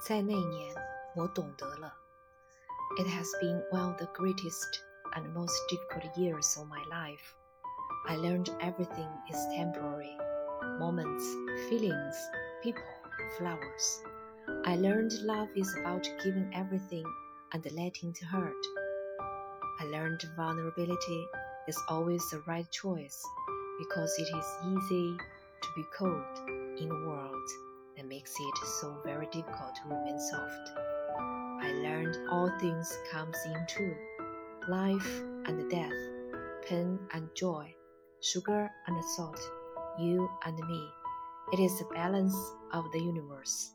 [0.00, 0.74] 在那年，
[1.14, 1.92] 我懂得了。
[2.98, 4.80] It has been one of the greatest
[5.14, 7.34] and most difficult years of my life.
[8.06, 10.16] I learned everything is temporary
[10.78, 11.24] moments,
[11.68, 12.16] feelings,
[12.62, 12.82] people,
[13.36, 14.02] flowers.
[14.64, 17.04] I learned love is about giving everything
[17.52, 18.52] and letting it hurt.
[19.80, 21.26] I learned vulnerability
[21.66, 23.20] is always the right choice
[23.78, 25.16] because it is easy
[25.62, 26.38] to be cold
[26.78, 27.50] in a world
[28.39, 30.71] it so very difficult to remain soft.
[31.61, 33.95] I learned all things comes in two
[34.67, 35.91] life and death,
[36.67, 37.73] pain and joy,
[38.21, 39.39] sugar and salt,
[39.99, 40.89] you and me.
[41.53, 42.35] It is the balance
[42.73, 43.71] of the universe.